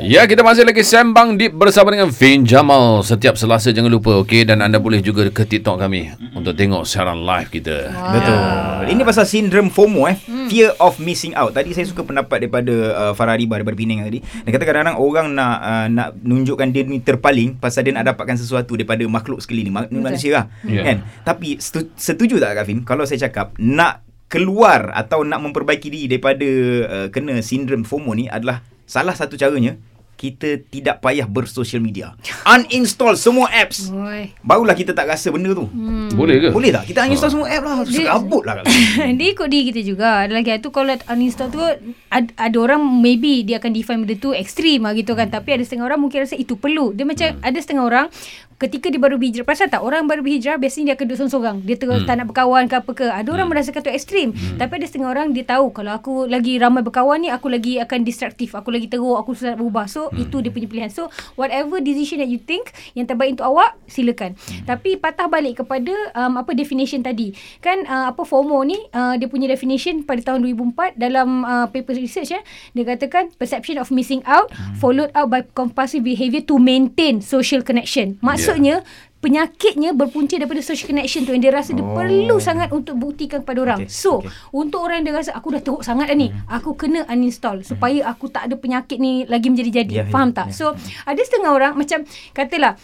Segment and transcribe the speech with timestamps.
[0.00, 4.44] Ya, kita masih lagi sembang deep bersama dengan Fin Jamal setiap Selasa jangan lupa okey
[4.44, 7.88] dan anda boleh juga ke TikTok kami untuk tengok siaran live kita.
[7.90, 8.40] Betul.
[8.92, 10.16] Ini pasal sindrom FOMO eh.
[10.52, 11.56] Fear of missing out.
[11.56, 14.20] Tadi saya suka pendapat daripada uh, Farah Riba daripada Penang tadi.
[14.20, 18.36] Dia kata kadang-kadang orang nak uh, nak nunjukkan dia ni terpaling pasal dia nak dapatkan
[18.36, 20.44] sesuatu daripada makhluk sekeliling, manusia lah.
[20.68, 20.84] Ya.
[20.84, 20.96] Kan?
[21.24, 24.03] Tapi setu- setuju tak Kak Fin kalau saya cakap nak
[24.34, 26.48] keluar atau nak memperbaiki diri daripada
[26.90, 29.78] uh, kena sindrom FOMO ni adalah salah satu caranya
[30.14, 32.14] kita tidak payah bersosial media.
[32.54, 33.90] Uninstall semua apps.
[33.90, 34.34] Oi.
[34.42, 35.66] Barulah kita tak rasa benda tu.
[35.70, 36.10] Hmm.
[36.14, 36.48] Boleh ke?
[36.54, 36.86] Boleh tak?
[36.90, 37.78] Kita uninstall semua app lah.
[37.86, 38.62] Dia- Serabut lah.
[39.18, 41.60] dia ikut diri kita juga Ada lagi tu kalau uninstall tu
[42.10, 45.66] ada, ada orang maybe dia akan define benda tu ekstrim lah gitu kan tapi ada
[45.66, 48.06] setengah orang mungkin rasa itu perlu dia macam ada setengah orang
[48.64, 49.84] ketika dia baru berhijrah perasan tak?
[49.84, 52.90] Orang baru berhijrah biasanya dia akan duduk seorang-seorang dia terus tak nak berkawan ke apa
[52.96, 53.06] ke.
[53.12, 54.28] Ada orang merasakan tu ekstrim.
[54.56, 58.06] Tapi ada setengah orang dia tahu kalau aku lagi ramai berkawan ni aku lagi akan
[58.06, 59.84] distraktif aku lagi teruk aku susah nak berubah.
[59.84, 60.90] So itu dia punya pilihan.
[60.90, 64.38] So whatever decision that you think yang terbaik untuk awak silakan.
[64.64, 67.36] Tapi patah balik kepada um, apa definition tadi.
[67.60, 71.98] Kan uh, apa FOMO ni uh, dia punya definition pada tahun 2004 dalam uh, paper
[71.98, 72.40] research ya
[72.72, 78.16] dia katakan perception of missing out followed out by compulsive behaviour to maintain social connection
[78.54, 78.86] maksudnya
[79.18, 81.96] penyakitnya berpunca daripada social connection tu yang dia rasa dia Oh.
[81.96, 83.78] perlu sangat untuk buktikan kepada orang.
[83.80, 84.28] Okey, So, okey.
[84.52, 88.04] untuk orang yang dia rasa aku dah teruk sangat dah ni, aku kena uninstall supaya
[88.04, 89.88] aku tak ada penyakit ni lagi menjadi-jadi.
[89.90, 90.36] Ya, ya, Faham ya.
[90.38, 90.46] tak?
[90.52, 92.76] So, ada setengah orang macam katalah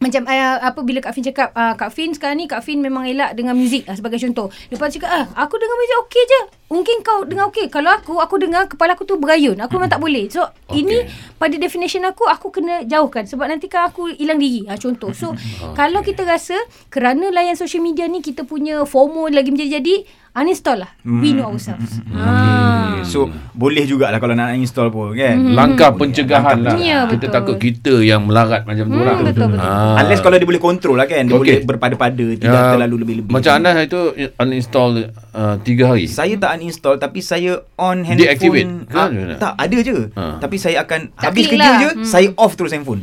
[0.00, 3.04] macam uh, apa bila Kak Fin cakap uh, Kak Fin sekarang ni Kak Fin memang
[3.04, 4.48] elak dengan muzik lah, sebagai contoh.
[4.72, 6.40] Lepas cakap ah aku dengar muzik okey je.
[6.72, 7.68] Mungkin kau dengar okey.
[7.68, 9.60] Kalau aku aku dengar kepala aku tu berayun.
[9.60, 10.24] Aku memang tak boleh.
[10.32, 10.88] So Okey.
[10.88, 11.04] ini
[11.36, 14.64] pada definition aku aku kena jauhkan sebab nanti kan aku hilang diri.
[14.72, 15.12] Ha, contoh.
[15.12, 15.36] So
[15.78, 16.56] kalau kita rasa
[16.88, 20.90] kerana layan social media ni kita punya FOMO lagi menjadi-jadi uninstall lah.
[21.02, 21.98] We know ourselves.
[22.00, 23.02] Okay.
[23.02, 25.36] So boleh jugalah kalau nak install pun kan.
[25.50, 26.76] Langkah pencegahan lah.
[26.76, 29.16] Ya, kita takut kita yang melarat macam tu Hmm, lah.
[29.18, 29.60] betul, betul.
[29.60, 29.98] Ah.
[29.98, 31.22] Unless kalau dia boleh kontrol lah kan.
[31.22, 31.40] Dia Okey.
[31.40, 33.30] boleh berpada-pada tidak Ya, terlalu lebih-lebih.
[33.30, 34.00] Macam anda itu
[34.36, 34.92] uninstall
[35.30, 36.06] uh, tiga hari.
[36.06, 38.20] saya tak uninstall tapi saya on handphone.
[38.20, 39.34] Deactivate Ah, mana?
[39.36, 39.96] tak, ada je.
[40.12, 40.38] Ha.
[40.38, 41.78] Tapi saya akan Tak habis kerja lah.
[41.78, 42.04] je, Hmm.
[42.04, 43.00] saya off terus handphone.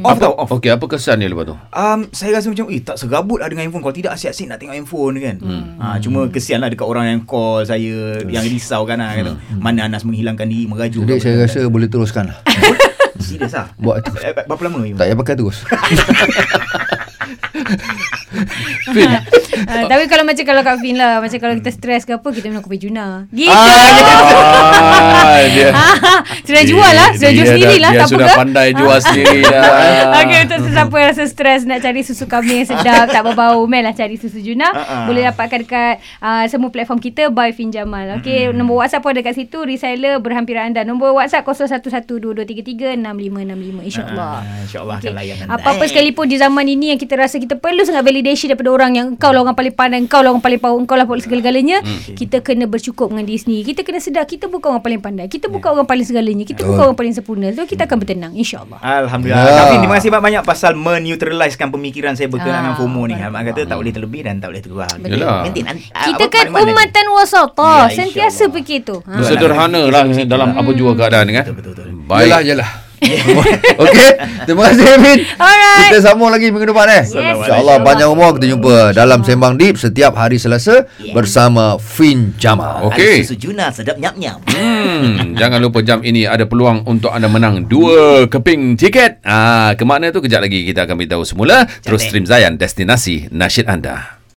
[0.00, 0.48] Off apa, tau, off.
[0.50, 1.52] Okey, apa kesan dia lepas tu?
[1.70, 4.72] Um, saya rasa macam Eh tak serabut lah dengan handphone Kalau tidak asyik-asyik nak tengok
[4.74, 5.64] handphone kan hmm.
[5.76, 9.90] ha, Cuma kesian lah dekat orang yang call saya Yang risau kan lah kata, Mana
[9.90, 12.38] Anas menghilangkan diri Merajuk Jadi saya rasa boleh teruskan lah.
[13.20, 14.14] Serius lah Buat tu.
[14.22, 14.96] Eh, Berapa lama you?
[14.96, 15.58] Tak payah pakai terus.
[19.60, 22.46] Uh, tapi kalau macam kalau Kak Fin lah Macam kalau kita stres ke apa Kita
[22.46, 23.26] minum kopi Juna.
[23.28, 23.50] Gitu.
[23.50, 25.74] Ah, dia,
[26.46, 30.22] Sudah jual lah Sudah jual sendiri lah Dia sudah pandai jual sendiri dah.
[30.22, 33.82] Okey untuk sesiapa yang rasa stres Nak cari susu kambing yang sedap Tak berbau Mel
[33.84, 34.70] lah cari susu Juna.
[34.70, 35.04] Ah, ah.
[35.10, 38.22] Boleh dapatkan dekat uh, Semua platform kita By Fin Jamal.
[38.22, 40.86] Okey Nombor WhatsApp pun ada kat situ Reseller berhampiran anda.
[40.86, 42.94] Nombor WhatsApp 0112233665
[43.82, 45.36] InsyaAllah Ah, InsyaAllah akan layan.
[45.50, 49.06] Apa-apa sekalipun di zaman ini yang kita rasa kita perlu sangat validation daripada orang yang
[49.16, 52.12] engkau lah orang paling pandai, engkau lah orang paling power, engkau lah segala-galanya, Hmm.
[52.12, 53.62] kita kena bercukup dengan diri sendiri.
[53.72, 55.26] Kita kena sedar kita bukan orang paling pandai.
[55.26, 56.44] Kita bukan orang paling segalanya.
[56.44, 57.48] Kita bukan orang paling sempurna.
[57.56, 58.78] So kita akan bertenang insya-Allah.
[58.78, 59.56] Alhamdulillah.
[59.56, 63.14] Kafin, terima kasih banyak-banyak pasal meneutralisekan pemikiran saya berkenaan Ah, dengan FOMO ni.
[63.16, 64.96] Abang kata tak boleh terlebih dan tak boleh terkurang.
[65.00, 65.40] Yelah.
[65.48, 65.64] Maintain.
[65.96, 67.88] Ah, Kita kan umatan wasata.
[67.88, 69.00] Ya, Sentiasa fikir tu.
[69.08, 69.24] Ha.
[69.24, 71.44] Sederhana lah dalam apa jua keadaan kan.
[71.48, 71.86] Betul, betul, betul.
[72.04, 72.26] Baik.
[72.28, 72.70] Yelah, yelah.
[73.82, 74.10] Okey.
[74.44, 75.18] Terima kasih, Amin.
[75.40, 75.90] Alright.
[75.92, 77.04] Kita sambung lagi minggu depan eh.
[77.08, 77.16] Yes.
[77.16, 80.84] InsyaAllah panjang umur kita jumpa dalam Sembang Deep setiap hari Selasa
[81.16, 82.84] bersama Fin Jamal.
[82.92, 83.24] Okey.
[83.24, 84.38] Ada susu Juna sedap nyap-nyap.
[84.52, 89.24] Hmm, jangan lupa jam ini ada peluang untuk anda menang dua keping tiket.
[89.24, 91.64] Ah, ke mana tu kejap lagi kita akan beritahu semula.
[91.80, 94.19] Terus stream Zayan destinasi nasyid anda.